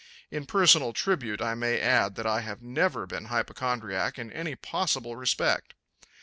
In 0.31 0.47
personal 0.47 0.93
tribute 0.93 1.43
I 1.43 1.53
may 1.53 1.79
add 1.79 2.15
that 2.15 2.25
I 2.25 2.41
have 2.41 2.63
never 2.63 3.05
been 3.05 3.25
hypochondriac 3.25 4.17
in 4.17 4.31
any 4.33 4.55
possible 4.55 5.15
respect. 5.15 5.75